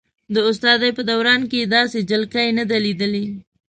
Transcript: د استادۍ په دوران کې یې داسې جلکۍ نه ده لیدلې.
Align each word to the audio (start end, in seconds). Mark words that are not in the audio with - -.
د 0.33 0.35
استادۍ 0.49 0.91
په 0.97 1.03
دوران 1.09 1.41
کې 1.49 1.57
یې 1.61 1.65
داسې 1.75 1.97
جلکۍ 2.09 2.47
نه 2.57 2.63
ده 2.69 2.77
لیدلې. 2.85 3.25